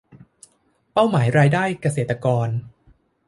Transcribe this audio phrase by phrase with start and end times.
[0.93, 2.47] เป้าหมายรายได้เกษตรกร